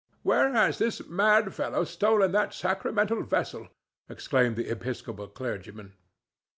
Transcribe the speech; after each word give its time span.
"Where 0.23 0.51
has 0.53 0.79
this 0.79 1.05
mad 1.05 1.53
fellow 1.53 1.83
stolen 1.83 2.31
that 2.31 2.55
sacramental 2.55 3.21
vessel?" 3.21 3.67
exclaimed 4.09 4.55
the 4.55 4.71
Episcopal 4.71 5.27
clergyman. 5.27 5.93